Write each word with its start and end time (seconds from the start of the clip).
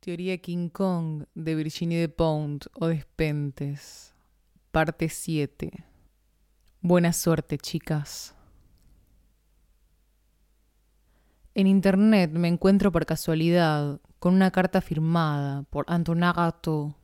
Teoría 0.00 0.38
King 0.38 0.70
Kong 0.70 1.24
de 1.34 1.54
Virginie 1.54 2.00
de 2.00 2.08
Pound 2.08 2.68
o 2.72 2.86
Despentes. 2.86 4.14
Parte 4.70 5.10
7. 5.10 5.84
Buena 6.80 7.12
suerte, 7.12 7.58
chicas. 7.58 8.34
En 11.54 11.66
internet 11.66 12.30
me 12.32 12.48
encuentro 12.48 12.90
por 12.90 13.04
casualidad 13.04 14.00
con 14.18 14.32
una 14.32 14.50
carta 14.50 14.80
firmada 14.80 15.64
por 15.64 15.84
Antonin 15.86 16.24
Artaud. 16.24 16.94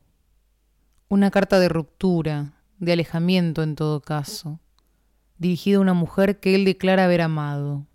Una 1.07 1.29
carta 1.29 1.59
de 1.59 1.69
ruptura, 1.69 2.53
de 2.79 2.93
alejamiento 2.93 3.61
en 3.61 3.75
todo 3.75 4.01
caso, 4.01 4.59
dirigida 5.37 5.77
a 5.77 5.81
una 5.81 5.93
mujer 5.93 6.39
que 6.39 6.55
él 6.55 6.65
declara 6.65 7.05
haber 7.05 7.21
amado. 7.21 7.85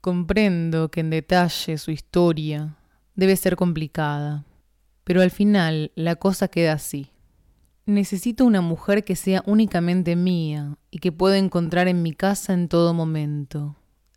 Comprendo 0.00 0.90
que 0.90 1.00
en 1.00 1.10
detalle 1.10 1.76
su 1.76 1.90
historia 1.90 2.78
debe 3.16 3.34
ser 3.36 3.56
complicada, 3.56 4.44
pero 5.04 5.22
al 5.22 5.30
final 5.30 5.90
la 5.94 6.16
cosa 6.16 6.48
queda 6.48 6.74
así. 6.74 7.10
Necesito 7.86 8.44
una 8.44 8.60
mujer 8.60 9.04
que 9.04 9.16
sea 9.16 9.42
únicamente 9.46 10.16
mía 10.16 10.76
y 10.90 10.98
que 10.98 11.12
pueda 11.12 11.38
encontrar 11.38 11.88
en 11.88 12.02
mi 12.02 12.12
casa 12.12 12.52
en 12.52 12.68
todo 12.68 12.94
momento. 12.94 13.76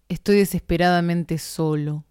Estoy 0.10 0.38
desesperadamente 0.38 1.38
solo. 1.38 2.04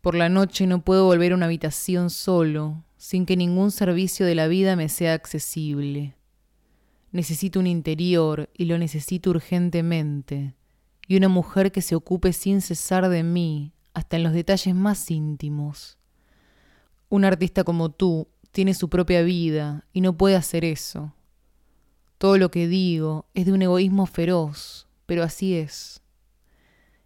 Por 0.00 0.14
la 0.14 0.28
noche 0.28 0.66
no 0.66 0.82
puedo 0.82 1.04
volver 1.04 1.32
a 1.32 1.36
una 1.36 1.46
habitación 1.46 2.10
solo, 2.10 2.84
sin 2.96 3.26
que 3.26 3.36
ningún 3.36 3.70
servicio 3.70 4.26
de 4.26 4.34
la 4.34 4.48
vida 4.48 4.74
me 4.76 4.88
sea 4.88 5.14
accesible. 5.14 6.16
Necesito 7.12 7.60
un 7.60 7.66
interior 7.66 8.50
y 8.56 8.64
lo 8.64 8.76
necesito 8.78 9.30
urgentemente, 9.30 10.54
y 11.06 11.16
una 11.16 11.28
mujer 11.28 11.70
que 11.70 11.82
se 11.82 11.94
ocupe 11.94 12.32
sin 12.32 12.60
cesar 12.60 13.08
de 13.08 13.22
mí, 13.22 13.72
hasta 13.94 14.16
en 14.16 14.22
los 14.22 14.32
detalles 14.32 14.74
más 14.74 15.10
íntimos. 15.10 15.98
Un 17.08 17.24
artista 17.24 17.64
como 17.64 17.90
tú 17.90 18.28
tiene 18.52 18.74
su 18.74 18.88
propia 18.88 19.22
vida 19.22 19.84
y 19.92 20.00
no 20.00 20.16
puede 20.16 20.36
hacer 20.36 20.64
eso. 20.64 21.14
Todo 22.18 22.36
lo 22.36 22.50
que 22.50 22.68
digo 22.68 23.26
es 23.34 23.46
de 23.46 23.52
un 23.52 23.62
egoísmo 23.62 24.06
feroz, 24.06 24.86
pero 25.06 25.22
así 25.22 25.54
es. 25.54 26.02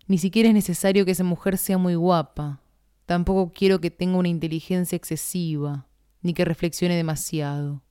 Ni 0.07 0.19
siquiera 0.19 0.49
es 0.49 0.55
necesario 0.55 1.05
que 1.05 1.13
esa 1.13 1.25
mujer 1.25 1.57
sea 1.57 1.79
muy 1.79 1.95
guapa, 1.95 2.61
tampoco 3.07 3.53
quiero 3.53 3.81
que 3.81 3.91
tenga 3.91 4.19
una 4.19 4.29
inteligencia 4.29 4.97
excesiva, 4.97 5.87
ni 6.21 6.35
que 6.35 6.45
reflexione 6.45 6.97
demasiado. 6.97 7.83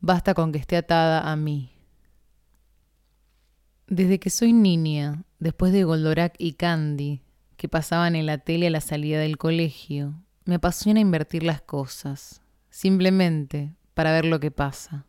Basta 0.00 0.34
con 0.34 0.52
que 0.52 0.58
esté 0.58 0.76
atada 0.76 1.30
a 1.30 1.36
mí. 1.36 1.72
Desde 3.86 4.18
que 4.18 4.30
soy 4.30 4.52
niña, 4.52 5.24
después 5.38 5.72
de 5.72 5.84
Goldorak 5.84 6.34
y 6.38 6.54
Candy, 6.54 7.22
que 7.56 7.68
pasaban 7.68 8.16
en 8.16 8.26
la 8.26 8.38
tele 8.38 8.66
a 8.68 8.70
la 8.70 8.80
salida 8.80 9.18
del 9.18 9.38
colegio, 9.38 10.14
me 10.44 10.56
apasiona 10.56 11.00
invertir 11.00 11.42
las 11.42 11.60
cosas, 11.60 12.42
simplemente 12.70 13.72
para 13.94 14.12
ver 14.12 14.26
lo 14.26 14.38
que 14.38 14.50
pasa. 14.50 15.06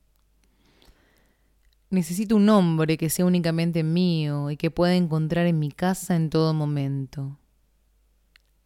Necesito 1.89 2.35
un 2.35 2.49
hombre 2.49 2.97
que 2.97 3.09
sea 3.09 3.25
únicamente 3.25 3.83
mío 3.83 4.51
y 4.51 4.57
que 4.57 4.71
pueda 4.71 4.95
encontrar 4.95 5.45
en 5.45 5.59
mi 5.59 5.71
casa 5.71 6.15
en 6.15 6.29
todo 6.29 6.53
momento. 6.53 7.37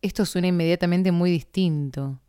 Esto 0.02 0.26
suena 0.26 0.48
inmediatamente 0.48 1.12
muy 1.12 1.30
distinto. 1.30 2.20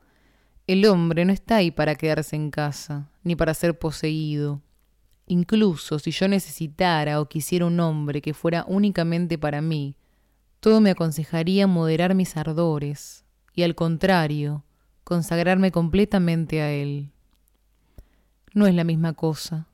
El 0.67 0.84
hombre 0.86 1.25
no 1.25 1.33
está 1.33 1.56
ahí 1.56 1.70
para 1.70 1.95
quedarse 1.95 2.36
en 2.36 2.50
casa, 2.50 3.11
ni 3.23 3.36
para 3.36 3.55
ser 3.55 3.78
poseído. 3.78 4.61
Incluso 5.27 5.98
si 5.98 6.11
yo 6.11 6.28
necesitara 6.28 7.20
o 7.20 7.28
quisiera 7.28 7.64
un 7.64 7.80
hombre 7.80 8.20
que 8.20 8.34
fuera 8.34 8.64
únicamente 8.69 9.39
para 9.39 9.63
mí, 9.63 9.96
todo 10.62 10.80
me 10.80 10.90
aconsejaría 10.90 11.67
moderar 11.67 12.14
mis 12.14 12.36
ardores 12.36 13.24
y 13.52 13.64
al 13.64 13.74
contrario, 13.74 14.64
consagrarme 15.02 15.73
completamente 15.73 16.62
a 16.62 16.70
Él. 16.70 17.11
No 18.55 18.68
es 18.68 18.74
la 18.77 18.84
misma 18.84 19.12
cosa. 19.12 19.67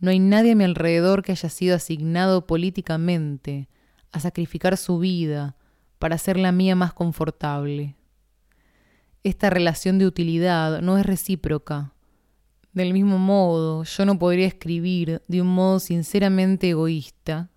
No 0.00 0.10
hay 0.10 0.18
nadie 0.18 0.52
a 0.52 0.54
mi 0.54 0.64
alrededor 0.64 1.22
que 1.22 1.32
haya 1.32 1.50
sido 1.50 1.76
asignado 1.76 2.46
políticamente 2.46 3.68
a 4.10 4.18
sacrificar 4.18 4.78
su 4.78 4.98
vida 4.98 5.56
para 5.98 6.14
hacer 6.14 6.38
la 6.38 6.52
mía 6.52 6.74
más 6.74 6.94
confortable. 6.94 7.94
Esta 9.24 9.50
relación 9.50 9.98
de 9.98 10.06
utilidad 10.06 10.80
no 10.80 10.96
es 10.96 11.04
recíproca. 11.04 11.92
Del 12.72 12.94
mismo 12.94 13.18
modo, 13.18 13.84
yo 13.84 14.06
no 14.06 14.18
podría 14.18 14.46
escribir 14.46 15.20
de 15.28 15.42
un 15.42 15.48
modo 15.48 15.80
sinceramente 15.80 16.70
egoísta 16.70 17.50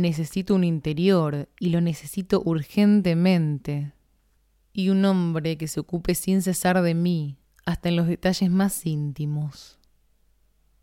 Necesito 0.00 0.54
un 0.54 0.64
interior 0.64 1.50
y 1.58 1.68
lo 1.68 1.82
necesito 1.82 2.40
urgentemente. 2.42 3.92
Y 4.72 4.88
un 4.88 5.04
hombre 5.04 5.58
que 5.58 5.68
se 5.68 5.78
ocupe 5.78 6.14
sin 6.14 6.40
cesar 6.40 6.80
de 6.80 6.94
mí, 6.94 7.36
hasta 7.66 7.90
en 7.90 7.96
los 7.96 8.06
detalles 8.06 8.50
más 8.50 8.86
íntimos. 8.86 9.78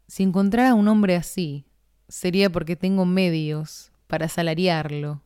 Si 0.05 0.21
encontrara 0.21 0.75
un 0.75 0.87
hombre 0.87 1.15
así, 1.15 1.65
sería 2.07 2.51
porque 2.51 2.75
tengo 2.75 3.05
medios 3.05 3.91
para 4.05 4.29
salariarlo. 4.29 5.23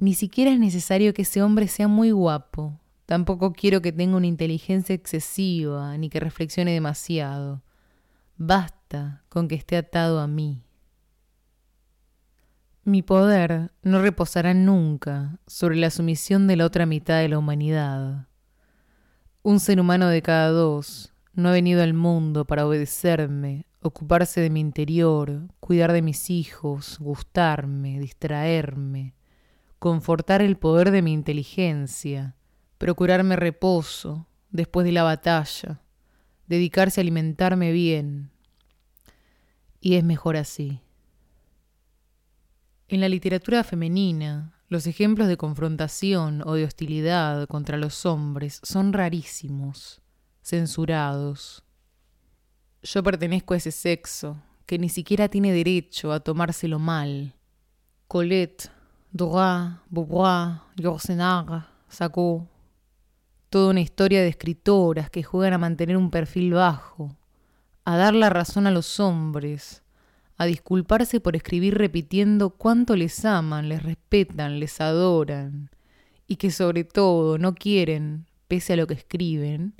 Ni 0.00 0.14
siquiera 0.14 0.50
es 0.50 0.58
necesario 0.58 1.14
que 1.14 1.22
ese 1.22 1.42
hombre 1.42 1.68
sea 1.68 1.86
muy 1.86 2.10
guapo. 2.10 2.80
Tampoco 3.06 3.52
quiero 3.52 3.80
que 3.82 3.92
tenga 3.92 4.16
una 4.16 4.26
inteligencia 4.26 4.96
excesiva 4.96 5.96
ni 5.96 6.10
que 6.10 6.18
reflexione 6.18 6.72
demasiado. 6.72 7.62
Basta 8.36 9.22
con 9.28 9.46
que 9.46 9.54
esté 9.54 9.76
atado 9.76 10.18
a 10.18 10.26
mí. 10.26 10.65
Mi 12.86 13.02
poder 13.02 13.72
no 13.82 14.00
reposará 14.00 14.54
nunca 14.54 15.40
sobre 15.48 15.74
la 15.74 15.90
sumisión 15.90 16.46
de 16.46 16.54
la 16.54 16.66
otra 16.66 16.86
mitad 16.86 17.18
de 17.18 17.28
la 17.28 17.36
humanidad. 17.36 18.28
Un 19.42 19.58
ser 19.58 19.80
humano 19.80 20.06
de 20.06 20.22
cada 20.22 20.50
dos 20.50 21.12
no 21.34 21.48
ha 21.48 21.52
venido 21.52 21.82
al 21.82 21.94
mundo 21.94 22.44
para 22.44 22.64
obedecerme, 22.64 23.66
ocuparse 23.80 24.40
de 24.40 24.50
mi 24.50 24.60
interior, 24.60 25.48
cuidar 25.58 25.90
de 25.90 26.00
mis 26.00 26.30
hijos, 26.30 27.00
gustarme, 27.00 27.98
distraerme, 27.98 29.16
confortar 29.80 30.40
el 30.40 30.56
poder 30.56 30.92
de 30.92 31.02
mi 31.02 31.12
inteligencia, 31.12 32.36
procurarme 32.78 33.34
reposo 33.34 34.28
después 34.50 34.86
de 34.86 34.92
la 34.92 35.02
batalla, 35.02 35.80
dedicarse 36.46 37.00
a 37.00 37.02
alimentarme 37.02 37.72
bien. 37.72 38.30
Y 39.80 39.96
es 39.96 40.04
mejor 40.04 40.36
así. 40.36 40.85
En 42.88 43.00
la 43.00 43.08
literatura 43.08 43.64
femenina, 43.64 44.52
los 44.68 44.86
ejemplos 44.86 45.26
de 45.26 45.36
confrontación 45.36 46.42
o 46.46 46.54
de 46.54 46.62
hostilidad 46.62 47.48
contra 47.48 47.76
los 47.78 48.06
hombres 48.06 48.60
son 48.62 48.92
rarísimos, 48.92 50.00
censurados. 50.40 51.64
Yo 52.84 53.02
pertenezco 53.02 53.54
a 53.54 53.56
ese 53.56 53.72
sexo 53.72 54.40
que 54.66 54.78
ni 54.78 54.88
siquiera 54.88 55.28
tiene 55.28 55.52
derecho 55.52 56.12
a 56.12 56.20
tomárselo 56.20 56.78
mal. 56.78 57.34
Colette, 58.06 58.70
Dora, 59.10 59.82
Beauvoir, 59.90 60.60
Yourcenar, 60.76 61.68
Sacó. 61.88 62.48
Toda 63.50 63.70
una 63.70 63.80
historia 63.80 64.22
de 64.22 64.28
escritoras 64.28 65.10
que 65.10 65.24
juegan 65.24 65.54
a 65.54 65.58
mantener 65.58 65.96
un 65.96 66.12
perfil 66.12 66.52
bajo, 66.52 67.16
a 67.84 67.96
dar 67.96 68.14
la 68.14 68.30
razón 68.30 68.68
a 68.68 68.70
los 68.70 69.00
hombres, 69.00 69.82
a 70.36 70.46
disculparse 70.46 71.20
por 71.20 71.36
escribir 71.36 71.76
repitiendo 71.78 72.50
cuánto 72.50 72.94
les 72.96 73.24
aman, 73.24 73.68
les 73.68 73.82
respetan, 73.82 74.60
les 74.60 74.80
adoran, 74.80 75.70
y 76.26 76.36
que 76.36 76.50
sobre 76.50 76.84
todo 76.84 77.38
no 77.38 77.54
quieren, 77.54 78.26
pese 78.48 78.74
a 78.74 78.76
lo 78.76 78.86
que 78.86 78.94
escriben, 78.94 79.74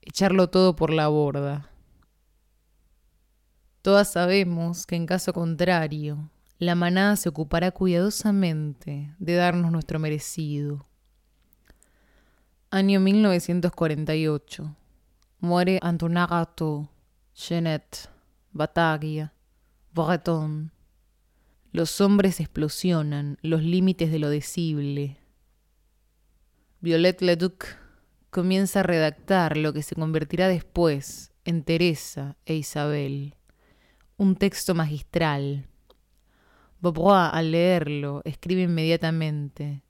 echarlo 0.00 0.48
todo 0.48 0.74
por 0.74 0.92
la 0.92 1.08
borda. 1.08 1.70
Todas 3.82 4.12
sabemos 4.12 4.86
que 4.86 4.96
en 4.96 5.06
caso 5.06 5.32
contrario, 5.32 6.30
la 6.58 6.74
manada 6.74 7.16
se 7.16 7.28
ocupará 7.28 7.72
cuidadosamente 7.72 9.14
de 9.18 9.34
darnos 9.34 9.72
nuestro 9.72 9.98
merecido. 9.98 10.86
Año 12.70 13.00
1948. 13.00 14.76
Muere 15.40 15.80
Antonagato, 15.82 16.88
Jeanette, 17.34 18.08
Bataglia, 18.52 19.32
Breton. 19.94 20.72
Los 21.70 22.00
hombres 22.00 22.40
explosionan 22.40 23.36
los 23.42 23.62
límites 23.62 24.10
de 24.10 24.18
lo 24.18 24.30
decible. 24.30 25.18
Violette 26.80 27.20
Leduc 27.20 27.66
comienza 28.30 28.80
a 28.80 28.84
redactar 28.84 29.58
lo 29.58 29.74
que 29.74 29.82
se 29.82 29.94
convertirá 29.94 30.48
después 30.48 31.32
en 31.44 31.62
Teresa 31.62 32.38
e 32.46 32.54
Isabel, 32.54 33.36
un 34.16 34.36
texto 34.36 34.74
magistral. 34.74 35.68
Beauvoir, 36.80 37.30
al 37.34 37.50
leerlo, 37.50 38.22
escribe 38.24 38.62
inmediatamente: 38.62 39.82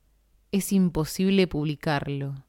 Es 0.50 0.72
imposible 0.72 1.46
publicarlo. 1.46 2.44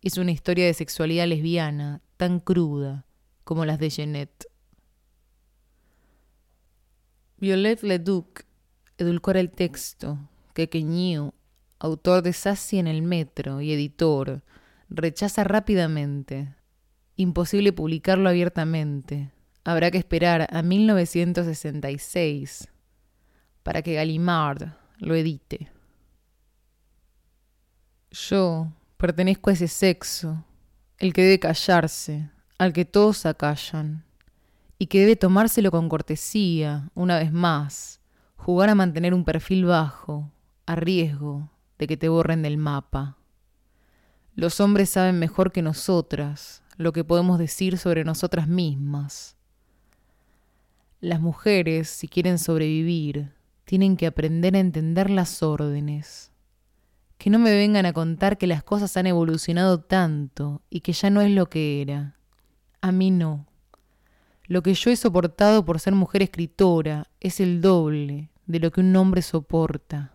Es 0.00 0.16
una 0.16 0.32
historia 0.32 0.64
de 0.64 0.72
sexualidad 0.72 1.26
lesbiana 1.26 2.00
tan 2.16 2.40
cruda 2.40 3.04
como 3.44 3.66
las 3.66 3.78
de 3.78 3.90
Jeanette. 3.90 4.46
Violette 7.36 7.82
Leduc 7.82 8.44
edulcora 8.96 9.40
el 9.40 9.50
texto 9.50 10.18
que 10.54 10.68
Queñiu, 10.68 11.34
autor 11.78 12.22
de 12.22 12.32
Sassy 12.32 12.78
en 12.78 12.86
el 12.86 13.02
metro 13.02 13.60
y 13.60 13.72
editor, 13.72 14.42
rechaza 14.88 15.44
rápidamente. 15.44 16.54
Imposible 17.16 17.72
publicarlo 17.72 18.28
abiertamente. 18.28 19.32
Habrá 19.64 19.90
que 19.90 19.98
esperar 19.98 20.46
a 20.50 20.62
1966 20.62 22.68
para 23.62 23.82
que 23.82 23.94
Gallimard 23.94 24.76
lo 24.98 25.14
edite. 25.14 25.70
Yo 28.10 28.72
pertenezco 28.96 29.50
a 29.50 29.54
ese 29.54 29.68
sexo, 29.68 30.44
el 30.98 31.12
que 31.12 31.22
debe 31.22 31.40
callarse, 31.40 32.30
al 32.58 32.72
que 32.72 32.84
todos 32.84 33.26
acallan, 33.26 34.04
y 34.78 34.86
que 34.86 35.00
debe 35.00 35.16
tomárselo 35.16 35.70
con 35.70 35.88
cortesía, 35.88 36.90
una 36.94 37.18
vez 37.18 37.32
más, 37.32 38.00
jugar 38.36 38.68
a 38.68 38.74
mantener 38.74 39.14
un 39.14 39.24
perfil 39.24 39.64
bajo, 39.66 40.30
a 40.66 40.74
riesgo 40.74 41.50
de 41.78 41.86
que 41.86 41.96
te 41.96 42.08
borren 42.08 42.42
del 42.42 42.56
mapa. 42.56 43.16
Los 44.34 44.60
hombres 44.60 44.90
saben 44.90 45.18
mejor 45.18 45.52
que 45.52 45.62
nosotras 45.62 46.62
lo 46.76 46.92
que 46.92 47.04
podemos 47.04 47.38
decir 47.38 47.78
sobre 47.78 48.04
nosotras 48.04 48.48
mismas. 48.48 49.36
Las 51.00 51.20
mujeres, 51.20 51.88
si 51.88 52.08
quieren 52.08 52.38
sobrevivir, 52.38 53.32
tienen 53.64 53.96
que 53.96 54.06
aprender 54.06 54.56
a 54.56 54.60
entender 54.60 55.10
las 55.10 55.42
órdenes. 55.42 56.32
Que 57.18 57.30
no 57.30 57.38
me 57.38 57.52
vengan 57.54 57.86
a 57.86 57.92
contar 57.92 58.38
que 58.38 58.46
las 58.46 58.64
cosas 58.64 58.96
han 58.96 59.06
evolucionado 59.06 59.80
tanto 59.80 60.62
y 60.68 60.80
que 60.80 60.92
ya 60.92 61.10
no 61.10 61.20
es 61.20 61.30
lo 61.30 61.48
que 61.48 61.80
era. 61.80 62.16
A 62.80 62.90
mí 62.90 63.10
no. 63.10 63.46
Lo 64.46 64.62
que 64.62 64.74
yo 64.74 64.90
he 64.90 64.96
soportado 64.96 65.64
por 65.64 65.80
ser 65.80 65.94
mujer 65.94 66.22
escritora 66.22 67.08
es 67.20 67.40
el 67.40 67.60
doble 67.60 68.30
de 68.46 68.60
lo 68.60 68.70
que 68.70 68.80
un 68.80 68.94
hombre 68.94 69.22
soporta. 69.22 70.14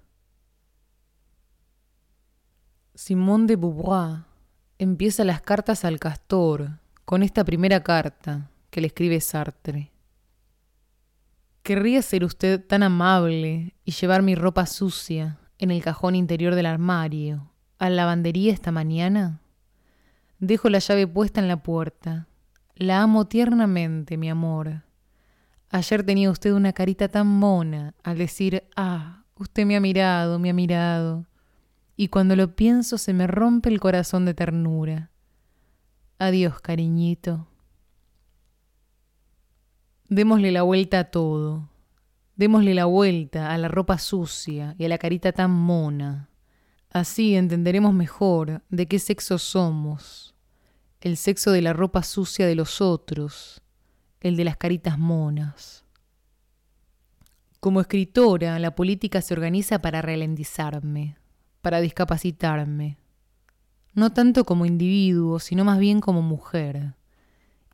Simone 2.94 3.48
de 3.48 3.56
Beauvoir 3.56 4.26
empieza 4.78 5.24
las 5.24 5.42
cartas 5.42 5.84
al 5.84 6.00
castor 6.00 6.80
con 7.06 7.24
esta 7.24 7.44
primera 7.44 7.82
carta 7.82 8.52
que 8.70 8.82
le 8.82 8.88
escribe 8.88 9.20
Sartre. 9.20 9.92
¿Querría 11.64 12.02
ser 12.02 12.24
usted 12.24 12.66
tan 12.66 12.84
amable 12.84 13.74
y 13.84 13.92
llevar 13.92 14.22
mi 14.22 14.36
ropa 14.36 14.66
sucia 14.66 15.40
en 15.58 15.72
el 15.72 15.84
cajón 15.84 16.16
interior 16.16 16.56
del 16.56 16.66
armario 16.66 17.52
a 17.80 17.90
la 17.90 17.98
lavandería 17.98 18.54
esta 18.54 18.72
mañana? 18.72 19.42
Dejo 20.40 20.70
la 20.70 20.80
llave 20.80 21.08
puesta 21.08 21.42
en 21.42 21.48
la 21.48 21.62
puerta. 21.62 22.29
La 22.80 23.04
amo 23.04 23.28
tiernamente, 23.28 24.18
mi 24.18 24.30
amor. 24.30 24.84
Ayer 25.70 26.04
tenía 26.04 26.32
usted 26.32 26.54
una 26.54 26.74
carita 26.74 27.08
tan 27.10 27.28
mona 27.28 27.94
al 28.04 28.18
decir, 28.18 28.64
ah, 28.76 29.26
usted 29.36 29.66
me 29.68 29.76
ha 29.76 29.80
mirado, 29.80 30.40
me 30.40 30.50
ha 30.50 30.54
mirado 30.54 31.30
y 32.00 32.08
cuando 32.08 32.38
lo 32.38 32.56
pienso 32.56 32.98
se 32.98 33.12
me 33.12 33.28
rompe 33.28 33.68
el 33.68 33.82
corazón 33.82 34.24
de 34.24 34.34
ternura. 34.34 35.12
Adiós, 36.18 36.62
cariñito. 36.62 37.50
Démosle 40.08 40.54
la 40.54 40.62
vuelta 40.62 41.00
a 41.00 41.04
todo. 41.12 41.70
Démosle 42.38 42.74
la 42.74 42.86
vuelta 42.86 43.52
a 43.52 43.58
la 43.58 43.68
ropa 43.68 43.98
sucia 43.98 44.76
y 44.78 44.86
a 44.86 44.88
la 44.88 44.98
carita 44.98 45.34
tan 45.34 45.52
mona. 45.52 46.30
Así 46.90 47.36
entenderemos 47.36 47.94
mejor 47.94 48.64
de 48.70 48.88
qué 48.88 48.98
sexo 48.98 49.38
somos. 49.38 50.34
El 51.02 51.16
sexo 51.16 51.52
de 51.52 51.62
la 51.62 51.72
ropa 51.72 52.04
sucia 52.04 52.46
de 52.46 52.56
los 52.56 52.82
otros, 52.82 53.62
el 54.20 54.36
de 54.36 54.44
las 54.44 54.58
caritas 54.58 55.00
monas. 55.00 55.86
Como 57.62 57.80
escritora, 57.80 58.60
la 58.60 58.76
política 58.76 59.22
se 59.22 59.34
organiza 59.34 59.80
para 59.80 60.02
ralentizarme, 60.02 61.16
para 61.62 61.80
discapacitarme, 61.80 62.98
no 63.94 64.12
tanto 64.12 64.44
como 64.44 64.66
individuo, 64.66 65.40
sino 65.40 65.64
más 65.64 65.80
bien 65.80 66.02
como 66.02 66.22
mujer. 66.22 66.96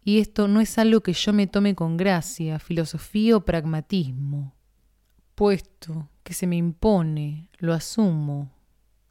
Y 0.04 0.20
esto 0.20 0.48
no 0.48 0.62
es 0.62 0.78
algo 0.78 1.02
que 1.02 1.14
yo 1.14 1.34
me 1.34 1.48
tome 1.48 1.74
con 1.74 1.98
gracia, 1.98 2.60
filosofía 2.60 3.38
o 3.38 3.44
pragmatismo. 3.44 4.54
Puesto 5.34 6.10
que 6.22 6.36
se 6.36 6.46
me 6.46 6.58
impone, 6.58 7.50
lo 7.58 7.74
asumo, 7.74 8.52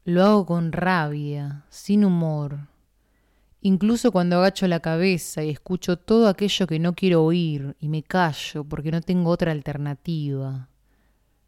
lo 0.05 0.23
hago 0.23 0.45
con 0.45 0.71
rabia, 0.71 1.65
sin 1.69 2.05
humor. 2.05 2.69
Incluso 3.65 4.11
cuando 4.11 4.37
agacho 4.37 4.67
la 4.67 4.79
cabeza 4.79 5.43
y 5.43 5.49
escucho 5.49 5.97
todo 5.97 6.27
aquello 6.27 6.67
que 6.67 6.77
no 6.77 6.93
quiero 6.93 7.23
oír 7.23 7.75
y 7.79 7.89
me 7.89 8.03
callo 8.03 8.63
porque 8.63 8.91
no 8.91 9.01
tengo 9.01 9.31
otra 9.31 9.51
alternativa. 9.51 10.69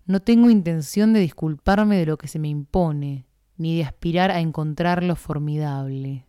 No 0.07 0.19
tengo 0.19 0.49
intención 0.49 1.13
de 1.13 1.19
disculparme 1.19 1.95
de 1.95 2.07
lo 2.07 2.17
que 2.17 2.27
se 2.27 2.39
me 2.39 2.47
impone, 2.47 3.27
ni 3.55 3.77
de 3.77 3.83
aspirar 3.83 4.31
a 4.31 4.39
encontrarlo 4.39 5.15
formidable. 5.15 6.25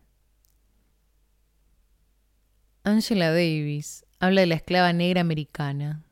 Angela 2.83 3.31
Davis 3.31 4.05
habla 4.19 4.41
de 4.41 4.47
la 4.47 4.55
esclava 4.55 4.93
negra 4.93 5.21
americana. 5.21 6.03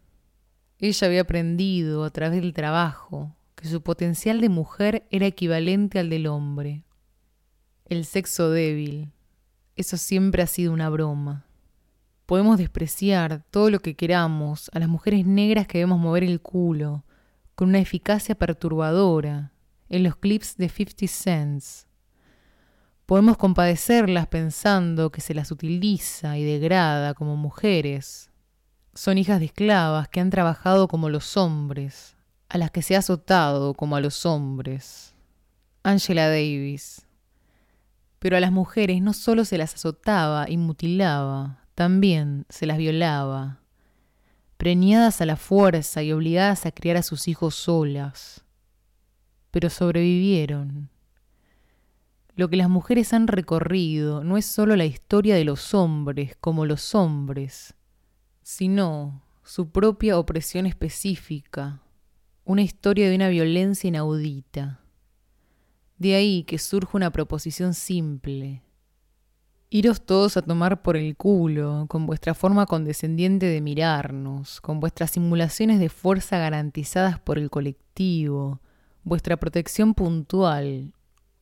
Ella 0.80 1.06
había 1.06 1.22
aprendido 1.22 2.04
a 2.04 2.10
través 2.10 2.42
del 2.42 2.54
trabajo 2.54 3.36
que 3.54 3.68
su 3.68 3.84
potencial 3.84 4.42
de 4.42 4.50
mujer 4.50 5.06
era 5.12 5.28
equivalente 5.28 6.00
al 6.00 6.10
del 6.10 6.26
hombre. 6.26 6.84
El 7.86 8.06
sexo 8.06 8.50
débil, 8.50 9.12
eso 9.78 9.96
siempre 9.96 10.44
ha 10.44 10.48
sido 10.48 10.74
una 10.74 10.90
broma. 10.90 11.46
Podemos 12.26 12.58
despreciar 12.58 13.44
todo 13.52 13.70
lo 13.70 13.80
que 13.80 13.96
queramos 13.96 14.70
a 14.74 14.80
las 14.80 14.90
mujeres 14.90 15.26
negras 15.26 15.68
que 15.68 15.78
vemos 15.78 16.00
mover 16.00 16.24
el 16.24 16.42
culo, 16.42 17.06
con 17.56 17.70
una 17.70 17.80
eficacia 17.80 18.36
perturbadora 18.36 19.54
en 19.90 20.04
los 20.04 20.18
clips 20.18 20.58
de 20.58 20.68
50 20.68 21.08
Cents. 21.08 21.88
Podemos 23.06 23.38
compadecerlas 23.38 24.28
pensando 24.28 25.12
que 25.12 25.22
se 25.22 25.34
las 25.34 25.52
utiliza 25.52 26.38
y 26.38 26.44
degrada 26.44 27.14
como 27.14 27.38
mujeres. 27.38 28.30
Son 28.94 29.18
hijas 29.18 29.40
de 29.40 29.46
esclavas 29.46 30.10
que 30.10 30.20
han 30.20 30.30
trabajado 30.30 30.90
como 30.90 31.10
los 31.10 31.38
hombres, 31.38 32.18
a 32.50 32.58
las 32.58 32.72
que 32.72 32.82
se 32.82 32.96
ha 32.96 33.00
azotado 33.00 33.74
como 33.74 33.96
a 33.96 34.02
los 34.02 34.26
hombres. 34.26 35.16
Angela 35.84 36.28
Davis. 36.28 37.07
Pero 38.20 38.38
a 38.38 38.40
las 38.40 38.52
mujeres 38.52 39.02
no 39.02 39.14
solo 39.14 39.46
se 39.46 39.58
las 39.58 39.76
azotaba 39.76 40.50
y 40.50 40.58
mutilaba, 40.58 41.64
también 41.76 42.46
se 42.50 42.66
las 42.66 42.78
violaba 42.78 43.60
preñadas 44.58 45.22
a 45.22 45.26
la 45.26 45.38
fuerza 45.38 46.04
y 46.04 46.12
obligadas 46.12 46.66
a 46.66 46.72
criar 46.72 46.98
a 46.98 47.04
sus 47.04 47.28
hijos 47.28 47.56
solas. 47.56 48.44
Pero 49.52 49.70
sobrevivieron. 49.70 50.90
Lo 52.36 52.50
que 52.50 52.58
las 52.58 52.70
mujeres 52.70 53.14
han 53.14 53.28
recorrido 53.28 54.24
no 54.24 54.38
es 54.38 54.46
solo 54.46 54.76
la 54.76 54.86
historia 54.86 55.36
de 55.36 55.46
los 55.46 55.74
hombres 55.74 56.36
como 56.40 56.66
los 56.66 56.94
hombres, 56.94 57.76
sino 58.44 59.24
su 59.44 59.72
propia 59.72 60.20
opresión 60.20 60.66
específica, 60.66 61.82
una 62.44 62.62
historia 62.62 63.10
de 63.10 63.16
una 63.16 63.30
violencia 63.30 63.88
inaudita. 63.88 64.82
De 65.98 66.16
ahí 66.16 66.44
que 66.44 66.58
surge 66.58 66.96
una 66.96 67.12
proposición 67.12 67.74
simple, 67.74 68.64
Iros 69.70 70.06
todos 70.06 70.38
a 70.38 70.42
tomar 70.42 70.82
por 70.82 70.96
el 70.96 71.18
culo, 71.18 71.88
con 71.90 72.06
vuestra 72.06 72.34
forma 72.34 72.66
condescendiente 72.66 73.48
de 73.48 73.60
mirarnos, 73.60 74.62
con 74.62 74.80
vuestras 74.80 75.12
simulaciones 75.12 75.82
de 75.82 75.90
fuerza 75.90 76.38
garantizadas 76.38 77.20
por 77.20 77.38
el 77.38 77.50
colectivo, 77.50 78.62
vuestra 79.04 79.36
protección 79.36 79.94
puntual 79.94 80.94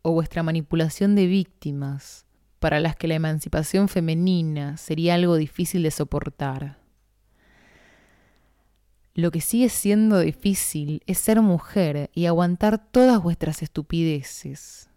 o 0.02 0.12
vuestra 0.12 0.42
manipulación 0.42 1.14
de 1.14 1.28
víctimas, 1.28 2.26
para 2.58 2.80
las 2.80 2.96
que 2.96 3.08
la 3.08 3.14
emancipación 3.14 3.90
femenina 3.90 4.76
sería 4.78 5.14
algo 5.14 5.36
difícil 5.36 5.84
de 5.84 5.92
soportar. 5.92 6.85
Lo 9.18 9.32
que 9.32 9.40
sigue 9.40 9.70
siendo 9.70 10.20
difícil 10.20 11.02
es 11.08 11.20
ser 11.20 11.42
mujer 11.42 12.12
y 12.14 12.26
aguantar 12.26 12.86
todas 12.92 13.24
vuestras 13.24 13.64
estupideces, 13.64 14.90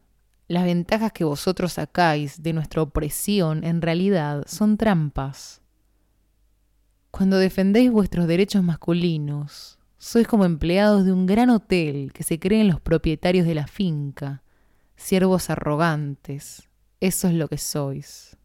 las 0.49 0.65
ventajas 0.65 1.13
que 1.13 1.23
vosotros 1.23 1.75
sacáis 1.75 2.43
de 2.43 2.53
nuestra 2.53 2.83
opresión 2.83 3.63
en 3.63 3.81
realidad 3.81 4.45
son 4.49 4.77
trampas. 4.77 5.61
Cuando 7.13 7.39
defendéis 7.39 7.93
vuestros 7.93 8.27
derechos 8.27 8.65
masculinos, 8.65 9.79
sois 9.99 10.27
como 10.27 10.45
empleados 10.45 11.05
de 11.05 11.13
un 11.13 11.27
gran 11.27 11.51
hotel 11.51 12.13
que 12.13 12.25
se 12.25 12.41
creen 12.41 12.67
los 12.67 12.81
propietarios 12.81 13.47
de 13.47 13.55
la 13.55 13.67
finca, 13.69 14.43
siervos 14.97 15.49
arrogantes. 15.49 16.69
Eso 16.99 17.29
es 17.29 17.35
lo 17.35 17.47
que 17.47 17.59
sois. 17.59 18.38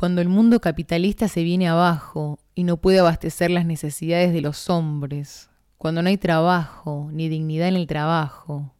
Cuando 0.00 0.22
el 0.22 0.30
mundo 0.30 0.62
capitalista 0.62 1.28
se 1.28 1.42
viene 1.42 1.68
abajo 1.68 2.38
y 2.54 2.64
no 2.64 2.78
puede 2.78 3.00
abastecer 3.00 3.50
las 3.50 3.66
necesidades 3.66 4.32
de 4.32 4.40
los 4.40 4.70
hombres, 4.70 5.50
cuando 5.76 6.00
no 6.00 6.08
hay 6.08 6.16
trabajo 6.16 7.10
ni 7.12 7.28
dignidad 7.28 7.68
en 7.68 7.76
el 7.76 7.86
trabajo, 7.86 8.72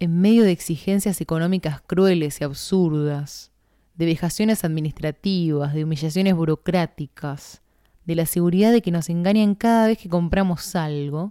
en 0.00 0.20
medio 0.20 0.42
de 0.42 0.50
exigencias 0.50 1.20
económicas 1.20 1.80
crueles 1.82 2.40
y 2.40 2.44
absurdas, 2.44 3.52
de 3.94 4.06
vejaciones 4.06 4.64
administrativas, 4.64 5.74
de 5.74 5.84
humillaciones 5.84 6.34
burocráticas, 6.34 7.62
de 8.04 8.16
la 8.16 8.26
seguridad 8.26 8.72
de 8.72 8.82
que 8.82 8.90
nos 8.90 9.10
engañan 9.10 9.54
cada 9.54 9.86
vez 9.86 9.98
que 9.98 10.08
compramos 10.08 10.74
algo, 10.74 11.30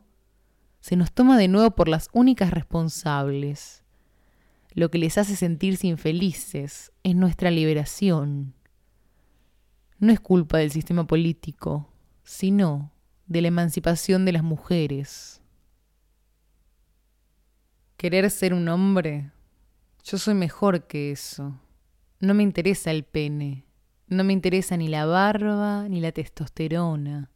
se 0.79 0.96
nos 0.96 1.12
toma 1.12 1.38
de 1.38 1.50
nuevo 1.50 1.72
por 1.72 1.89
las 1.89 2.07
únicas 2.13 2.51
responsables, 2.51 3.84
lo 4.74 4.89
que 4.89 5.00
les 5.00 5.17
hace 5.17 5.36
sentirse 5.36 5.88
infelices, 5.88 6.93
es 7.03 7.15
nuestra 7.17 7.51
liberación. 7.51 8.53
No 10.00 10.12
es 10.12 10.20
culpa 10.20 10.60
del 10.60 10.70
sistema 10.70 11.08
político, 11.08 11.89
sino 12.24 12.92
de 13.25 13.42
la 13.42 13.48
emancipación 13.48 14.25
de 14.25 14.32
las 14.32 14.44
mujeres. 14.44 15.42
Querer 17.98 18.30
ser 18.30 18.54
un 18.54 18.70
hombre, 18.70 19.32
yo 20.04 20.20
soy 20.20 20.36
mejor 20.36 20.86
que 20.86 21.12
eso. 21.12 21.60
No 22.20 22.36
me 22.36 22.44
interesa 22.44 22.92
el 22.92 23.06
pene, 23.06 23.66
no 24.08 24.24
me 24.24 24.34
interesa 24.34 24.77
ni 24.77 24.88
la 24.88 25.08
barba 25.08 25.89
ni 25.89 26.00
la 26.00 26.12
testosterona. 26.12 27.32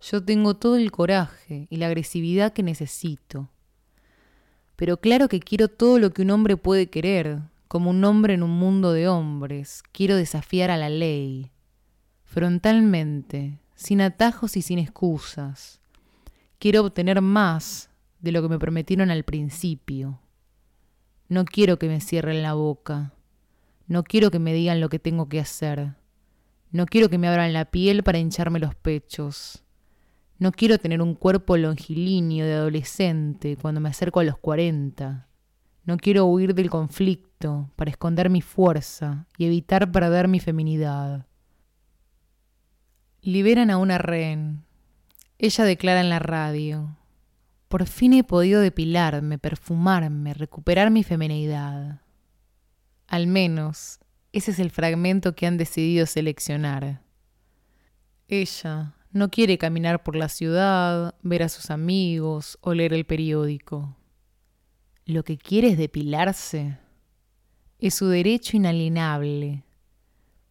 Yo 0.00 0.24
tengo 0.24 0.54
todo 0.54 0.76
el 0.76 0.92
coraje 0.92 1.66
y 1.70 1.76
la 1.76 1.86
agresividad 1.86 2.52
que 2.52 2.62
necesito. 2.62 3.50
Pero 4.76 5.00
claro 5.00 5.28
que 5.28 5.40
quiero 5.40 5.66
todo 5.66 5.98
lo 5.98 6.12
que 6.12 6.22
un 6.22 6.30
hombre 6.30 6.56
puede 6.56 6.88
querer, 6.88 7.40
como 7.66 7.90
un 7.90 8.04
hombre 8.04 8.34
en 8.34 8.44
un 8.44 8.50
mundo 8.50 8.92
de 8.92 9.08
hombres. 9.08 9.82
Quiero 9.90 10.14
desafiar 10.14 10.70
a 10.70 10.76
la 10.76 10.88
ley, 10.88 11.50
frontalmente, 12.26 13.60
sin 13.74 14.02
atajos 14.02 14.56
y 14.56 14.62
sin 14.62 14.78
excusas. 14.78 15.80
Quiero 16.58 16.82
obtener 16.82 17.22
más 17.22 17.90
de 18.20 18.32
lo 18.32 18.42
que 18.42 18.48
me 18.48 18.58
prometieron 18.58 19.10
al 19.10 19.24
principio. 19.24 20.20
No 21.28 21.44
quiero 21.44 21.78
que 21.78 21.88
me 21.88 22.00
cierren 22.00 22.42
la 22.42 22.54
boca. 22.54 23.14
No 23.86 24.04
quiero 24.04 24.30
que 24.30 24.38
me 24.38 24.52
digan 24.52 24.80
lo 24.80 24.88
que 24.88 24.98
tengo 24.98 25.28
que 25.28 25.40
hacer. 25.40 25.94
No 26.70 26.86
quiero 26.86 27.08
que 27.08 27.18
me 27.18 27.28
abran 27.28 27.52
la 27.52 27.66
piel 27.66 28.02
para 28.02 28.18
hincharme 28.18 28.58
los 28.58 28.74
pechos. 28.74 29.62
No 30.38 30.52
quiero 30.52 30.78
tener 30.78 31.00
un 31.00 31.14
cuerpo 31.14 31.56
longilíneo 31.56 32.44
de 32.44 32.54
adolescente 32.54 33.56
cuando 33.56 33.80
me 33.80 33.88
acerco 33.88 34.20
a 34.20 34.24
los 34.24 34.36
cuarenta. 34.36 35.28
No 35.84 35.96
quiero 35.96 36.26
huir 36.26 36.54
del 36.54 36.68
conflicto 36.68 37.70
para 37.76 37.90
esconder 37.90 38.28
mi 38.28 38.42
fuerza 38.42 39.26
y 39.38 39.46
evitar 39.46 39.90
perder 39.92 40.28
mi 40.28 40.40
feminidad. 40.40 41.26
Liberan 43.26 43.70
a 43.72 43.78
una 43.78 43.98
rehén. 43.98 44.62
Ella 45.36 45.64
declara 45.64 46.00
en 46.00 46.10
la 46.10 46.20
radio. 46.20 46.96
Por 47.66 47.84
fin 47.86 48.12
he 48.12 48.22
podido 48.22 48.60
depilarme, 48.60 49.36
perfumarme, 49.36 50.32
recuperar 50.32 50.92
mi 50.92 51.02
feminidad. 51.02 52.02
Al 53.08 53.26
menos, 53.26 53.98
ese 54.30 54.52
es 54.52 54.60
el 54.60 54.70
fragmento 54.70 55.34
que 55.34 55.48
han 55.48 55.56
decidido 55.56 56.06
seleccionar. 56.06 57.02
Ella, 58.28 58.94
no 59.10 59.28
quiere 59.28 59.58
caminar 59.58 60.04
por 60.04 60.14
la 60.14 60.28
ciudad, 60.28 61.16
ver 61.22 61.42
a 61.42 61.48
sus 61.48 61.72
amigos 61.72 62.58
o 62.60 62.74
leer 62.74 62.94
el 62.94 63.06
periódico. 63.06 63.96
Lo 65.04 65.24
que 65.24 65.36
quiere 65.36 65.70
es 65.70 65.78
depilarse. 65.78 66.78
Es 67.80 67.96
su 67.96 68.06
derecho 68.06 68.56
inalienable, 68.56 69.64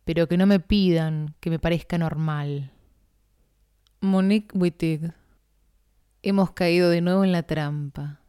pero 0.06 0.28
que 0.28 0.38
no 0.38 0.46
me 0.46 0.60
pidan 0.60 1.36
que 1.42 1.50
me 1.50 1.60
parezca 1.60 1.98
normal. 1.98 2.72
Monique 4.00 4.58
Wittig. 4.58 5.14
Hemos 6.24 6.52
caído 6.52 6.90
de 6.90 7.02
nuevo 7.02 7.24
en 7.24 7.32
la 7.32 7.44
trampa, 7.44 8.22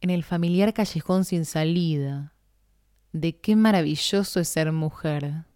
en 0.00 0.10
el 0.10 0.24
familiar 0.24 0.74
callejón 0.74 1.24
sin 1.24 1.44
salida. 1.44 2.34
De 3.12 3.38
qué 3.38 3.54
maravilloso 3.54 4.40
es 4.40 4.48
ser 4.48 4.72
mujer 4.72 5.46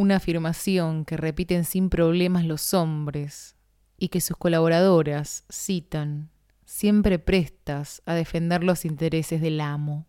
una 0.00 0.16
afirmación 0.16 1.04
que 1.04 1.18
repiten 1.18 1.66
sin 1.66 1.90
problemas 1.90 2.46
los 2.46 2.72
hombres 2.72 3.54
y 3.98 4.08
que 4.08 4.22
sus 4.22 4.34
colaboradoras 4.38 5.44
citan, 5.52 6.30
siempre 6.64 7.18
prestas 7.18 8.00
a 8.06 8.14
defender 8.14 8.64
los 8.64 8.86
intereses 8.86 9.42
del 9.42 9.60
amo. 9.60 10.06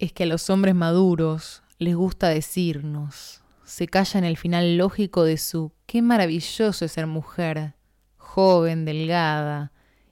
Es 0.00 0.12
que 0.12 0.24
a 0.24 0.26
los 0.26 0.50
hombres 0.50 0.74
maduros 0.74 1.62
les 1.78 1.94
gusta 1.94 2.30
decirnos, 2.30 3.39
se 3.70 3.86
callan 3.86 4.24
el 4.24 4.36
final 4.36 4.76
lógico 4.76 5.22
de 5.22 5.36
su 5.36 5.70
qué 5.86 6.02
maravilloso 6.02 6.84
es 6.84 6.90
ser 6.90 7.06
mujer, 7.06 7.76
joven, 8.16 8.84
delgada 8.84 9.70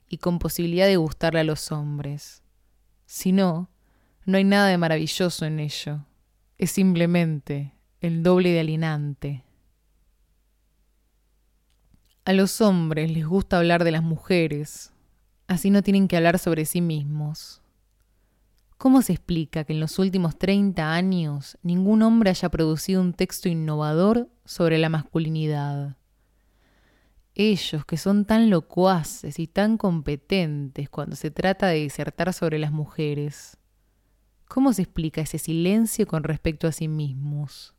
y 0.08 0.18
con 0.18 0.38
posibilidad 0.38 0.86
de 0.86 0.96
gustarle 0.96 1.40
a 1.40 1.44
los 1.44 1.72
hombres. 1.72 2.44
Si 3.04 3.32
no, 3.32 3.68
no 4.24 4.36
hay 4.36 4.44
nada 4.44 4.68
de 4.68 4.78
maravilloso 4.78 5.44
en 5.44 5.58
ello. 5.58 6.06
Es 6.56 6.70
simplemente 6.70 7.74
el 8.00 8.22
doble 8.22 8.50
de 8.50 8.60
alienante. 8.60 9.44
A 12.24 12.34
los 12.34 12.60
hombres 12.60 13.10
les 13.10 13.26
gusta 13.26 13.58
hablar 13.58 13.82
de 13.82 13.90
las 13.90 14.04
mujeres, 14.04 14.92
así 15.48 15.70
no 15.70 15.82
tienen 15.82 16.06
que 16.06 16.16
hablar 16.16 16.38
sobre 16.38 16.64
sí 16.64 16.80
mismos. 16.80 17.60
¿Cómo 18.78 19.02
se 19.02 19.12
explica 19.12 19.64
que 19.64 19.72
en 19.74 19.80
los 19.80 19.98
últimos 19.98 20.38
30 20.38 20.92
años 20.94 21.58
ningún 21.62 22.02
hombre 22.02 22.30
haya 22.30 22.48
producido 22.48 23.00
un 23.00 23.12
texto 23.12 23.48
innovador 23.48 24.28
sobre 24.44 24.78
la 24.78 24.88
masculinidad? 24.88 25.96
Ellos, 27.34 27.84
que 27.84 27.96
son 27.96 28.24
tan 28.24 28.50
locuaces 28.50 29.38
y 29.38 29.46
tan 29.46 29.76
competentes 29.76 30.88
cuando 30.88 31.14
se 31.14 31.30
trata 31.30 31.66
de 31.66 31.80
disertar 31.80 32.32
sobre 32.32 32.58
las 32.58 32.72
mujeres, 32.72 33.58
¿cómo 34.46 34.72
se 34.72 34.82
explica 34.82 35.20
ese 35.20 35.38
silencio 35.38 36.06
con 36.06 36.24
respecto 36.24 36.66
a 36.66 36.72
sí 36.72 36.88
mismos? 36.88 37.74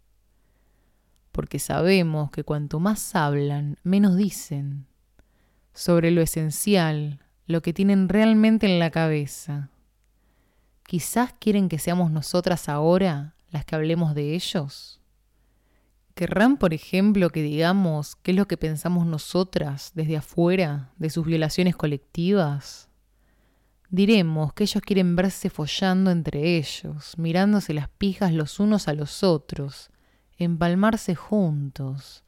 porque 1.40 1.60
sabemos 1.60 2.32
que 2.32 2.44
cuanto 2.44 2.82
más 2.82 3.16
hablan, 3.16 3.78
menos 3.84 4.18
dicen 4.18 4.88
sobre 5.74 6.12
lo 6.12 6.22
esencial, 6.22 7.20
lo 7.46 7.62
que 7.62 7.72
tienen 7.72 8.10
realmente 8.10 8.66
en 8.66 8.78
la 8.78 8.92
cabeza. 8.92 9.70
Quizás 10.90 11.36
quieren 11.38 11.70
que 11.70 11.78
seamos 11.78 12.10
nosotras 12.10 12.68
ahora 12.68 13.36
las 13.52 13.64
que 13.64 13.76
hablemos 13.76 14.16
de 14.16 14.34
ellos. 14.34 15.00
¿Querrán, 16.16 16.58
por 16.58 16.74
ejemplo, 16.74 17.30
que 17.30 17.44
digamos 17.44 18.16
qué 18.16 18.32
es 18.32 18.38
lo 18.38 18.48
que 18.48 18.58
pensamos 18.58 19.06
nosotras 19.06 19.92
desde 19.94 20.18
afuera 20.18 20.90
de 20.98 21.12
sus 21.12 21.28
violaciones 21.28 21.76
colectivas? 21.76 22.90
Diremos 23.92 24.52
que 24.54 24.64
ellos 24.64 24.82
quieren 24.82 25.16
verse 25.16 25.52
follando 25.52 26.10
entre 26.10 26.58
ellos, 26.58 27.14
mirándose 27.20 27.76
las 27.76 27.90
pijas 27.90 28.34
los 28.34 28.60
unos 28.60 28.88
a 28.88 28.96
los 28.96 29.22
otros, 29.22 29.92
empalmarse 30.40 31.14
juntos. 31.14 32.24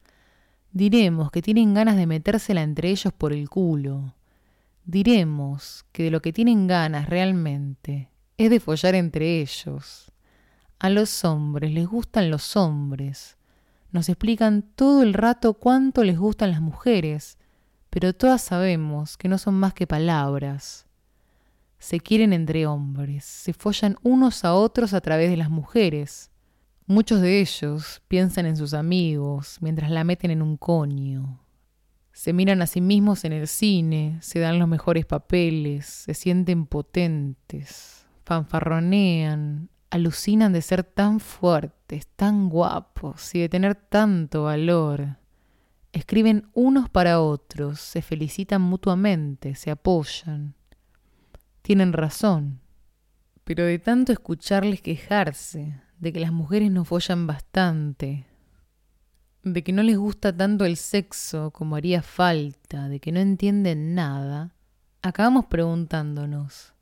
Diremos 0.70 1.32
que 1.32 1.42
tienen 1.42 1.74
ganas 1.74 1.96
de 1.96 2.06
metérsela 2.06 2.62
entre 2.62 2.90
ellos 2.90 3.12
por 3.12 3.32
el 3.32 3.48
culo. 3.50 4.14
Diremos 4.84 5.84
que 5.90 6.04
de 6.04 6.10
lo 6.12 6.22
que 6.22 6.32
tienen 6.32 6.68
ganas 6.68 7.08
realmente 7.08 8.11
es 8.44 8.50
de 8.50 8.60
follar 8.60 8.94
entre 8.94 9.40
ellos. 9.40 10.12
A 10.78 10.90
los 10.90 11.24
hombres 11.24 11.72
les 11.72 11.86
gustan 11.86 12.30
los 12.30 12.56
hombres. 12.56 13.36
Nos 13.90 14.08
explican 14.08 14.62
todo 14.62 15.02
el 15.02 15.14
rato 15.14 15.54
cuánto 15.54 16.02
les 16.02 16.18
gustan 16.18 16.50
las 16.50 16.60
mujeres, 16.60 17.38
pero 17.90 18.14
todas 18.14 18.42
sabemos 18.42 19.16
que 19.16 19.28
no 19.28 19.38
son 19.38 19.54
más 19.54 19.74
que 19.74 19.86
palabras. 19.86 20.86
Se 21.78 22.00
quieren 22.00 22.32
entre 22.32 22.66
hombres, 22.66 23.24
se 23.24 23.52
follan 23.52 23.96
unos 24.02 24.44
a 24.44 24.54
otros 24.54 24.94
a 24.94 25.00
través 25.00 25.30
de 25.30 25.36
las 25.36 25.50
mujeres. 25.50 26.30
Muchos 26.86 27.20
de 27.20 27.40
ellos 27.40 28.02
piensan 28.08 28.46
en 28.46 28.56
sus 28.56 28.72
amigos 28.72 29.58
mientras 29.60 29.90
la 29.90 30.04
meten 30.04 30.30
en 30.30 30.42
un 30.42 30.56
coño. 30.56 31.40
Se 32.12 32.32
miran 32.32 32.60
a 32.62 32.66
sí 32.66 32.80
mismos 32.80 33.24
en 33.24 33.32
el 33.32 33.46
cine, 33.46 34.18
se 34.20 34.38
dan 34.38 34.58
los 34.58 34.68
mejores 34.68 35.06
papeles, 35.06 35.86
se 35.86 36.14
sienten 36.14 36.66
potentes, 36.66 38.01
fanfarronean, 38.24 39.68
alucinan 39.90 40.52
de 40.52 40.62
ser 40.62 40.84
tan 40.84 41.20
fuertes, 41.20 42.06
tan 42.16 42.48
guapos 42.48 43.34
y 43.34 43.40
de 43.40 43.48
tener 43.48 43.74
tanto 43.74 44.44
valor. 44.44 45.18
Escriben 45.92 46.48
unos 46.54 46.88
para 46.88 47.20
otros, 47.20 47.80
se 47.80 48.00
felicitan 48.00 48.62
mutuamente, 48.62 49.54
se 49.54 49.70
apoyan. 49.70 50.54
Tienen 51.60 51.92
razón, 51.92 52.60
pero 53.44 53.64
de 53.64 53.78
tanto 53.78 54.12
escucharles 54.12 54.80
quejarse, 54.80 55.80
de 55.98 56.12
que 56.12 56.20
las 56.20 56.32
mujeres 56.32 56.70
no 56.70 56.84
follan 56.84 57.26
bastante, 57.26 58.26
de 59.42 59.62
que 59.62 59.72
no 59.72 59.82
les 59.82 59.98
gusta 59.98 60.34
tanto 60.34 60.64
el 60.64 60.76
sexo 60.76 61.50
como 61.50 61.76
haría 61.76 62.02
falta, 62.02 62.88
de 62.88 62.98
que 62.98 63.12
no 63.12 63.20
entienden 63.20 63.94
nada, 63.94 64.54
acabamos 65.02 65.46
preguntándonos, 65.46 66.72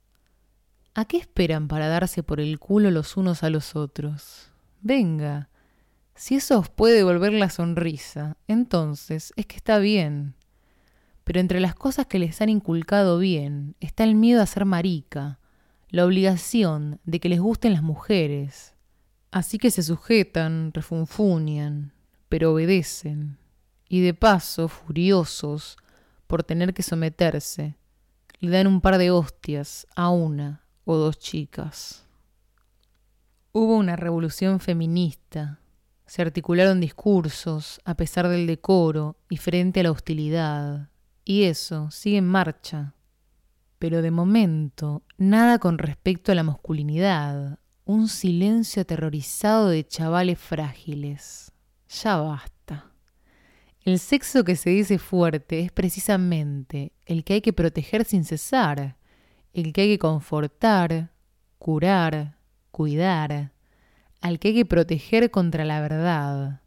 ¿a 0.95 1.05
qué 1.05 1.17
esperan 1.17 1.69
para 1.69 1.89
darse 1.89 2.23
por 2.23 2.41
el 2.41 2.59
culo 2.59 2.91
los 2.91 3.17
unos 3.17 3.43
a 3.43 3.51
los 3.51 3.77
otros? 3.77 4.51
Venga, 4.81 5.49
si 6.15 6.37
eso 6.37 6.59
os 6.59 6.69
puede 6.69 6.97
devolver 6.97 7.33
la 7.33 7.51
sonrisa, 7.51 8.37
entonces 8.49 9.33
es 9.37 9.47
que 9.47 9.57
está 9.57 9.79
bien. 9.79 10.35
Pero 11.25 11.41
entre 11.41 11.61
las 11.61 11.75
cosas 11.75 12.07
que 12.07 12.19
les 12.19 12.41
han 12.41 12.49
inculcado 12.49 13.19
bien 13.19 13.77
está 13.81 14.05
el 14.05 14.15
miedo 14.15 14.43
a 14.43 14.47
ser 14.47 14.65
marica, 14.65 15.39
la 15.89 16.05
obligación 16.05 17.01
de 17.05 17.21
que 17.21 17.29
les 17.29 17.41
gusten 17.41 17.73
las 17.73 17.83
mujeres, 17.83 18.75
Así 19.31 19.59
que 19.59 19.71
se 19.71 19.83
sujetan, 19.83 20.73
refunfunian, 20.73 21.93
pero 22.29 22.53
obedecen, 22.53 23.39
y 23.89 24.01
de 24.01 24.13
paso, 24.13 24.69
furiosos 24.69 25.77
por 26.27 26.43
tener 26.43 26.75
que 26.75 26.83
someterse, 26.83 27.77
le 28.41 28.51
dan 28.51 28.67
un 28.67 28.81
par 28.81 28.99
de 28.99 29.13
hostias 29.13 29.87
a 29.95 30.11
una 30.11 30.65
o 30.91 30.97
dos 30.97 31.21
chicas. 31.21 32.05
Hubo 33.53 33.77
una 33.77 33.95
revolución 33.95 34.59
feminista. 34.59 35.61
Se 36.05 36.21
articularon 36.21 36.81
discursos 36.81 37.81
a 37.85 37.95
pesar 37.95 38.27
del 38.27 38.49
decoro 38.49 39.17
y 39.29 39.37
frente 39.37 39.79
a 39.79 39.83
la 39.85 39.93
hostilidad. 39.93 40.89
Y 41.25 41.45
eso 41.45 41.93
sigue 41.93 42.17
en 42.17 42.27
marcha. 42.27 42.95
Pero 43.79 44.03
de 44.03 44.11
momento, 44.11 45.05
nada 45.17 45.61
con 45.61 45.79
respecto 45.79 46.33
a 46.33 46.35
la 46.35 46.43
masculinidad. 46.43 47.61
Un 47.85 48.09
silencio 48.09 48.83
aterrorizado 48.83 49.69
de 49.69 49.87
chavales 49.87 50.41
frágiles. 50.41 51.53
Ya 52.03 52.17
basta. 52.17 52.91
El 53.85 54.01
sexo 54.01 54.43
que 54.43 54.57
se 54.57 54.71
dice 54.71 54.99
fuerte 54.99 55.61
es 55.61 55.71
precisamente 55.71 56.93
el 57.07 57.23
que 57.23 57.35
hay 57.35 57.41
que 57.43 57.53
proteger 57.53 58.05
sin 58.05 58.25
cesar, 58.25 58.97
el 59.53 59.73
que 59.73 59.83
hay 59.83 59.89
que 59.89 59.99
confortar, 59.99 61.11
curar, 61.59 62.37
cuidar, 62.71 63.53
al 64.21 64.39
que 64.39 64.49
hay 64.49 64.55
que 64.55 64.67
proteger 64.67 65.31
contra 65.31 65.65
la 65.65 65.81
verdad. 65.81 66.61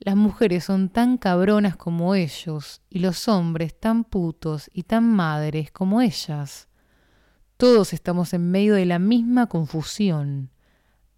Las 0.00 0.16
mujeres 0.16 0.64
son 0.64 0.88
tan 0.90 1.16
cabronas 1.16 1.76
como 1.76 2.14
ellos 2.14 2.82
y 2.90 2.98
los 2.98 3.28
hombres 3.28 3.78
tan 3.78 4.04
putos 4.04 4.70
y 4.72 4.82
tan 4.82 5.04
madres 5.04 5.70
como 5.70 6.00
ellas. 6.00 6.68
Todos 7.56 7.92
estamos 7.92 8.34
en 8.34 8.50
medio 8.50 8.74
de 8.74 8.84
la 8.84 8.98
misma 8.98 9.46
confusión. 9.46 10.50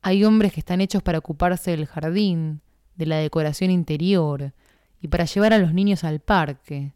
Hay 0.02 0.25
hombres 0.25 0.52
que 0.52 0.61
están 0.61 0.80
hechos 0.80 1.02
para 1.02 1.18
ocuparse 1.18 1.73
del 1.73 1.87
jardín, 1.87 2.61
de 2.95 3.06
la 3.06 3.16
decoración 3.16 3.71
interior 3.71 4.52
y 5.00 5.09
para 5.09 5.25
llevar 5.25 5.52
a 5.52 5.59
los 5.59 5.73
niños 5.73 6.04
al 6.04 6.21
parque. 6.21 6.92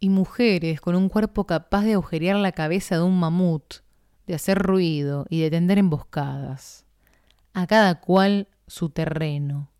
Y 0.00 0.08
mujeres 0.08 0.80
con 0.80 0.96
un 0.96 1.08
cuerpo 1.08 1.44
capaz 1.46 1.82
de 1.82 1.92
agujerear 1.92 2.36
la 2.36 2.52
cabeza 2.52 2.96
de 2.96 3.02
un 3.02 3.20
mamut 3.20 3.74
de 4.26 4.34
hacer 4.34 4.58
ruido 4.58 5.26
y 5.28 5.40
de 5.40 5.50
tender 5.50 5.78
emboscadas. 5.78 6.86
A 7.52 7.66
cada 7.66 8.00
cual 8.00 8.48
su 8.66 8.90
terreno. 8.90 9.70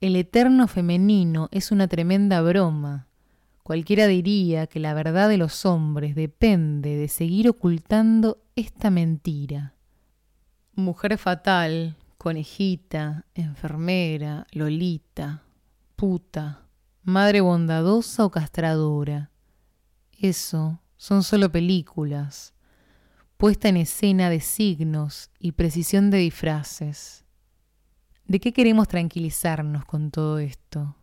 El 0.00 0.14
eterno 0.14 0.68
femenino 0.68 1.48
es 1.50 1.72
una 1.72 1.88
tremenda 1.88 2.40
broma. 2.40 3.08
Cualquiera 3.64 4.06
diría 4.06 4.68
que 4.68 4.78
la 4.78 4.94
verdad 4.94 5.28
de 5.28 5.38
los 5.38 5.66
hombres 5.66 6.14
depende 6.14 6.96
de 6.96 7.08
seguir 7.08 7.48
ocultando 7.48 8.38
esta 8.54 8.90
mentira. 8.90 9.74
Mujer 10.74 11.18
fatal, 11.18 11.96
conejita, 12.16 13.26
enfermera, 13.34 14.46
lolita, 14.52 15.42
puta, 15.96 16.67
madre 17.08 17.40
bondadosa 17.40 18.24
o 18.24 18.30
castradora. 18.30 19.30
Eso 20.18 20.80
son 20.96 21.22
solo 21.22 21.50
películas 21.50 22.54
puesta 23.38 23.68
en 23.68 23.76
escena 23.76 24.30
de 24.30 24.40
signos 24.40 25.30
y 25.38 25.52
precisión 25.52 26.10
de 26.10 26.18
disfraces. 26.18 27.24
¿De 28.26 28.40
qué 28.40 28.52
queremos 28.52 28.88
tranquilizarnos 28.88 29.84
con 29.84 30.10
todo 30.10 30.40
esto? 30.40 30.96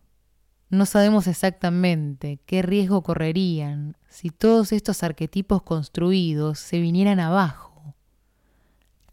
No 0.68 0.84
sabemos 0.84 1.26
exactamente 1.28 2.38
qué 2.44 2.60
riesgo 2.60 3.02
correrían 3.02 3.96
si 4.10 4.28
todos 4.28 4.72
estos 4.72 5.02
arquetipos 5.02 5.62
construidos 5.62 6.58
se 6.58 6.78
vinieran 6.78 7.20
abajo. 7.20 7.94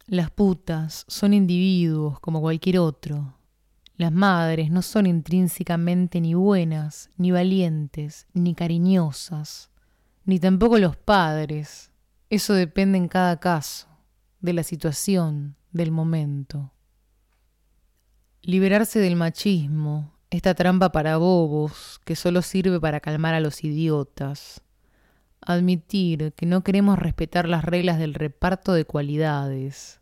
Las 0.06 0.30
putas 0.30 1.06
son 1.08 1.32
individuos 1.32 2.20
como 2.20 2.42
cualquier 2.42 2.78
otro. 2.78 3.38
Las 3.96 4.12
madres 4.12 4.70
no 4.70 4.82
son 4.82 5.06
intrínsecamente 5.06 6.20
ni 6.20 6.34
buenas, 6.34 7.10
ni 7.16 7.30
valientes, 7.30 8.26
ni 8.32 8.54
cariñosas, 8.54 9.70
ni 10.24 10.40
tampoco 10.40 10.78
los 10.78 10.96
padres, 10.96 11.92
eso 12.30 12.54
depende 12.54 12.98
en 12.98 13.06
cada 13.06 13.38
caso, 13.38 13.86
de 14.40 14.52
la 14.52 14.62
situación, 14.62 15.56
del 15.70 15.90
momento. 15.90 16.72
Liberarse 18.42 18.98
del 18.98 19.16
machismo, 19.16 20.12
esta 20.30 20.54
trampa 20.54 20.90
para 20.90 21.16
bobos 21.16 22.00
que 22.04 22.16
solo 22.16 22.42
sirve 22.42 22.80
para 22.80 23.00
calmar 23.00 23.34
a 23.34 23.40
los 23.40 23.62
idiotas. 23.62 24.62
Admitir 25.40 26.32
que 26.32 26.46
no 26.46 26.64
queremos 26.64 26.98
respetar 26.98 27.48
las 27.48 27.64
reglas 27.64 27.98
del 27.98 28.14
reparto 28.14 28.72
de 28.72 28.84
cualidades, 28.84 30.00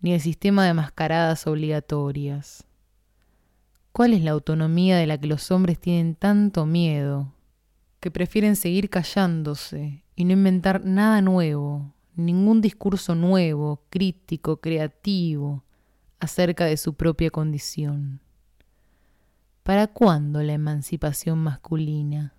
ni 0.00 0.14
el 0.14 0.20
sistema 0.20 0.64
de 0.64 0.74
mascaradas 0.74 1.46
obligatorias. 1.46 2.65
¿Cuál 3.96 4.12
es 4.12 4.22
la 4.22 4.32
autonomía 4.32 4.98
de 4.98 5.06
la 5.06 5.16
que 5.18 5.26
los 5.26 5.50
hombres 5.50 5.80
tienen 5.80 6.16
tanto 6.16 6.66
miedo, 6.66 7.32
que 7.98 8.10
prefieren 8.10 8.54
seguir 8.54 8.90
callándose 8.90 10.04
y 10.14 10.26
no 10.26 10.34
inventar 10.34 10.84
nada 10.84 11.22
nuevo, 11.22 11.94
ningún 12.14 12.60
discurso 12.60 13.14
nuevo, 13.14 13.86
crítico, 13.88 14.58
creativo, 14.60 15.64
acerca 16.20 16.66
de 16.66 16.76
su 16.76 16.92
propia 16.92 17.30
condición. 17.30 18.20
¿Para 19.62 19.86
cuándo 19.86 20.42
la 20.42 20.52
emancipación 20.52 21.38
masculina? 21.38 22.34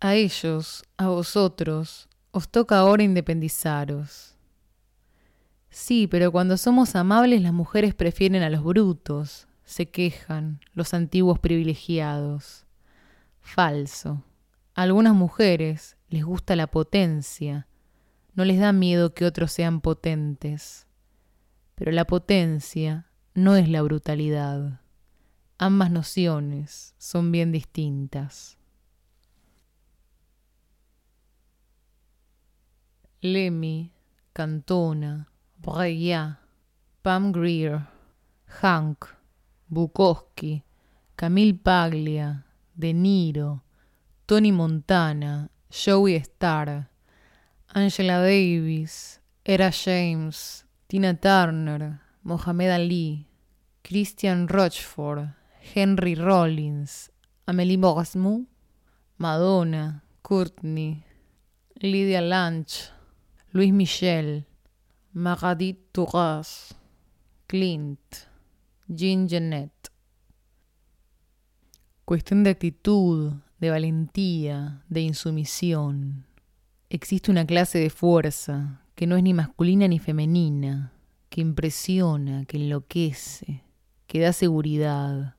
A 0.00 0.16
ellos, 0.16 0.82
a 0.96 1.10
vosotros, 1.10 2.08
os 2.32 2.48
toca 2.48 2.76
ahora 2.76 3.04
independizaros. 3.04 4.34
Sí, 5.68 6.08
pero 6.08 6.32
cuando 6.32 6.56
somos 6.56 6.96
amables 6.96 7.40
las 7.40 7.52
mujeres 7.52 7.94
prefieren 7.94 8.42
a 8.42 8.50
los 8.50 8.64
brutos, 8.64 9.46
se 9.70 9.90
quejan, 9.90 10.60
los 10.74 10.94
antiguos 10.94 11.38
privilegiados. 11.38 12.66
Falso 13.40 14.24
algunas 14.74 15.14
mujeres 15.14 15.98
les 16.08 16.24
gusta 16.24 16.56
la 16.56 16.66
potencia, 16.66 17.66
no 18.34 18.44
les 18.44 18.58
da 18.58 18.72
miedo 18.72 19.12
que 19.12 19.26
otros 19.26 19.52
sean 19.52 19.80
potentes. 19.82 20.86
Pero 21.74 21.92
la 21.92 22.06
potencia 22.06 23.10
no 23.34 23.56
es 23.56 23.68
la 23.68 23.82
brutalidad. 23.82 24.80
Ambas 25.58 25.90
nociones 25.90 26.94
son 26.96 27.30
bien 27.30 27.52
distintas. 27.52 28.56
Lemmy, 33.20 33.92
Cantona, 34.32 35.28
Breillat, 35.58 36.38
Pam 37.02 37.32
Greer, 37.32 37.86
Hank, 38.46 39.04
Bukowski, 39.72 40.62
Camille 41.14 41.54
Paglia, 41.54 42.44
De 42.74 42.92
Niro, 42.92 43.60
Tony 44.26 44.50
Montana, 44.50 45.48
Joey 45.68 46.20
Starr, 46.24 46.88
Angela 47.74 48.20
Davis, 48.22 49.20
Era 49.44 49.70
James, 49.70 50.64
Tina 50.88 51.14
Turner, 51.14 52.00
Mohamed 52.24 52.70
Ali, 52.70 53.26
Christian 53.82 54.48
Rochford, 54.48 55.28
Henry 55.74 56.14
Rollins, 56.16 57.10
Amélie 57.46 57.78
Bosmu, 57.78 58.44
Madonna, 59.18 60.02
Courtney, 60.22 61.04
Lydia 61.80 62.20
Lunch, 62.20 62.90
Luis 63.52 63.72
Michel, 63.72 64.44
Magadit 65.14 65.76
Touras, 65.92 66.72
Clint, 67.46 68.29
Jean 68.92 69.28
Jeanette. 69.28 69.88
Cuestión 72.04 72.42
de 72.42 72.50
actitud, 72.50 73.34
de 73.60 73.70
valentía, 73.70 74.82
de 74.88 75.02
insumisión. 75.02 76.26
Existe 76.88 77.30
una 77.30 77.46
clase 77.46 77.78
de 77.78 77.88
fuerza 77.88 78.82
que 78.96 79.06
no 79.06 79.16
es 79.16 79.22
ni 79.22 79.32
masculina 79.32 79.86
ni 79.86 80.00
femenina, 80.00 80.92
que 81.28 81.40
impresiona, 81.40 82.44
que 82.46 82.56
enloquece, 82.56 83.62
que 84.08 84.18
da 84.18 84.32
seguridad. 84.32 85.36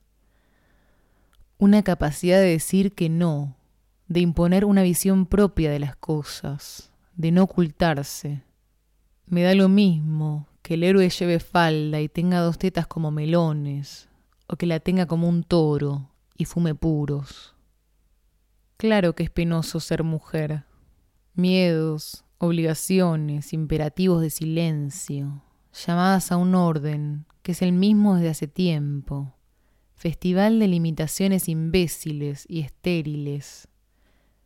Una 1.58 1.82
capacidad 1.82 2.38
de 2.38 2.46
decir 2.46 2.94
que 2.94 3.10
no, 3.10 3.54
de 4.08 4.20
imponer 4.20 4.64
una 4.64 4.82
visión 4.82 5.26
propia 5.26 5.70
de 5.70 5.78
las 5.78 5.94
cosas, 5.96 6.90
de 7.16 7.32
no 7.32 7.42
ocultarse. 7.42 8.44
Me 9.26 9.42
da 9.42 9.54
lo 9.54 9.68
mismo 9.68 10.48
que 10.62 10.74
el 10.74 10.84
héroe 10.84 11.10
lleve 11.10 11.40
falda 11.40 12.00
y 12.00 12.08
tenga 12.08 12.40
dos 12.40 12.56
tetas 12.56 12.86
como 12.86 13.10
melones, 13.10 14.08
o 14.46 14.56
que 14.56 14.66
la 14.66 14.80
tenga 14.80 15.06
como 15.06 15.28
un 15.28 15.42
toro 15.42 16.10
y 16.36 16.44
fume 16.44 16.74
puros. 16.74 17.54
Claro 18.76 19.14
que 19.14 19.24
es 19.24 19.30
penoso 19.30 19.80
ser 19.80 20.02
mujer. 20.04 20.64
Miedos, 21.34 22.24
obligaciones, 22.38 23.52
imperativos 23.52 24.20
de 24.20 24.30
silencio, 24.30 25.42
llamadas 25.72 26.32
a 26.32 26.36
un 26.36 26.54
orden 26.54 27.26
que 27.42 27.52
es 27.52 27.62
el 27.62 27.72
mismo 27.72 28.16
desde 28.16 28.30
hace 28.30 28.48
tiempo, 28.48 29.34
festival 29.94 30.58
de 30.58 30.68
limitaciones 30.68 31.48
imbéciles 31.48 32.44
y 32.48 32.60
estériles, 32.60 33.68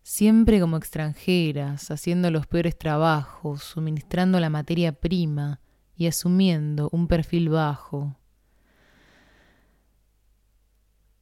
siempre 0.03 0.61
como 0.61 0.77
extranjeras, 0.77 1.91
haciendo 1.91 2.31
los 2.31 2.47
peores 2.47 2.79
trabajos, 2.79 3.63
suministrando 3.63 4.41
la 4.41 4.51
materia 4.51 4.93
prima 4.93 5.61
y 5.97 6.07
asumiendo 6.07 6.89
un 6.93 7.09
perfil 7.09 7.49
bajo. 7.49 8.17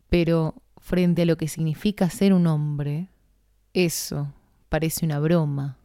Pero 0.09 0.55
frente 0.79 1.23
a 1.23 1.27
lo 1.27 1.37
que 1.37 1.49
significa 1.49 2.11
ser 2.11 2.33
un 2.33 2.47
hombre, 2.47 3.09
eso 3.73 4.33
parece 4.69 5.05
una 5.05 5.19
broma, 5.19 5.79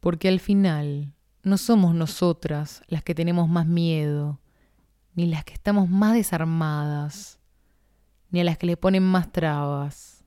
porque 0.00 0.28
al 0.28 0.40
final 0.40 1.14
no 1.42 1.58
somos 1.58 1.94
nosotras 1.94 2.82
las 2.88 3.02
que 3.02 3.14
tenemos 3.14 3.48
más 3.48 3.66
miedo, 3.66 4.40
ni 5.14 5.26
las 5.26 5.44
que 5.44 5.54
estamos 5.54 5.88
más 5.88 6.14
desarmadas, 6.14 7.38
ni 8.30 8.40
a 8.40 8.44
las 8.44 8.58
que 8.58 8.66
le 8.66 8.76
ponen 8.76 9.02
más 9.02 9.32
trabas. 9.32 10.24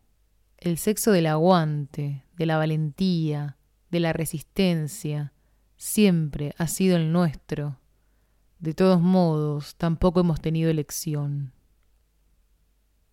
El 0.57 0.77
sexo 0.77 1.11
del 1.11 1.27
aguante, 1.27 2.23
de 2.35 2.45
la 2.45 2.57
valentía, 2.57 3.57
de 3.91 3.99
la 3.99 4.13
resistencia, 4.13 5.33
siempre 5.79 6.53
ha 6.57 6.67
sido 6.67 6.97
el 6.97 7.11
nuestro. 7.11 7.79
De 8.59 8.73
todos 8.73 9.01
modos, 9.01 9.75
tampoco 9.75 10.19
hemos 10.19 10.41
tenido 10.41 10.69
elección. 10.69 11.53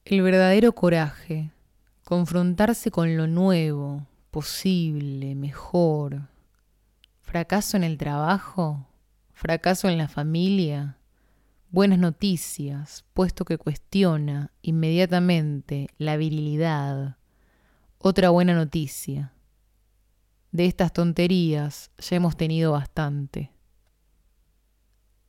El 0.04 0.20
verdadero 0.20 0.74
coraje, 0.74 1.52
confrontarse 2.04 2.90
con 2.90 3.16
lo 3.16 3.28
nuevo, 3.28 4.06
posible, 4.30 5.34
mejor. 5.36 6.28
Fracaso 7.22 7.76
en 7.76 7.84
el 7.84 7.96
trabajo, 7.96 8.86
fracaso 9.32 9.88
en 9.88 9.98
la 9.98 10.08
familia, 10.08 10.98
buenas 11.70 12.00
noticias, 12.00 13.04
puesto 13.14 13.44
que 13.44 13.58
cuestiona 13.58 14.50
inmediatamente 14.62 15.88
la 15.98 16.16
virilidad. 16.16 17.16
Otra 17.98 18.30
buena 18.30 18.54
noticia. 18.54 19.35
De 20.52 20.66
estas 20.66 20.92
tonterías 20.92 21.90
ya 21.98 22.16
hemos 22.16 22.36
tenido 22.36 22.72
bastante. 22.72 23.52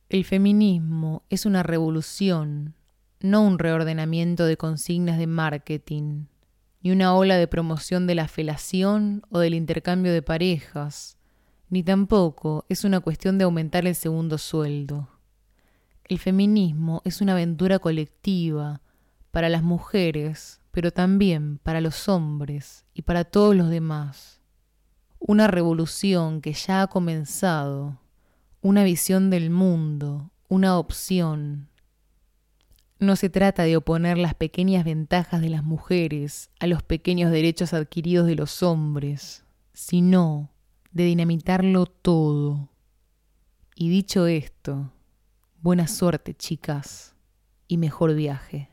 El 0.08 0.24
feminismo 0.24 1.22
es 1.28 1.44
una 1.44 1.62
revolución 1.62 2.74
no 3.20 3.42
un 3.42 3.58
reordenamiento 3.58 4.46
de 4.46 4.56
consignas 4.56 5.18
de 5.18 5.26
marketing, 5.26 6.26
ni 6.82 6.92
una 6.92 7.14
ola 7.14 7.36
de 7.36 7.48
promoción 7.48 8.06
de 8.06 8.14
la 8.14 8.28
felación 8.28 9.22
o 9.30 9.40
del 9.40 9.54
intercambio 9.54 10.12
de 10.12 10.22
parejas, 10.22 11.18
ni 11.68 11.82
tampoco 11.82 12.64
es 12.68 12.84
una 12.84 13.00
cuestión 13.00 13.36
de 13.36 13.44
aumentar 13.44 13.86
el 13.86 13.94
segundo 13.94 14.38
sueldo. 14.38 15.08
El 16.04 16.18
feminismo 16.18 17.02
es 17.04 17.20
una 17.20 17.32
aventura 17.32 17.78
colectiva 17.80 18.80
para 19.30 19.48
las 19.48 19.62
mujeres, 19.62 20.60
pero 20.70 20.92
también 20.92 21.58
para 21.58 21.80
los 21.80 22.08
hombres 22.08 22.86
y 22.94 23.02
para 23.02 23.24
todos 23.24 23.54
los 23.54 23.68
demás. 23.68 24.37
Una 25.18 25.46
revolución 25.46 26.40
que 26.40 26.52
ya 26.52 26.82
ha 26.82 26.86
comenzado, 26.86 28.00
una 28.60 28.84
visión 28.84 29.30
del 29.30 29.50
mundo, 29.50 30.30
una 30.48 30.78
opción, 30.78 31.68
no 33.00 33.14
se 33.14 33.30
trata 33.30 33.62
de 33.62 33.76
oponer 33.76 34.18
las 34.18 34.34
pequeñas 34.34 34.84
ventajas 34.84 35.40
de 35.40 35.50
las 35.50 35.62
mujeres 35.62 36.50
a 36.58 36.66
los 36.66 36.82
pequeños 36.82 37.30
derechos 37.30 37.72
adquiridos 37.72 38.26
de 38.26 38.34
los 38.34 38.62
hombres, 38.62 39.44
sino 39.72 40.50
de 40.90 41.04
dinamitarlo 41.04 41.86
todo. 41.86 42.70
Y 43.76 43.88
dicho 43.88 44.26
esto, 44.26 44.92
buena 45.60 45.86
suerte, 45.86 46.34
chicas, 46.34 47.14
y 47.68 47.76
mejor 47.76 48.14
viaje. 48.14 48.68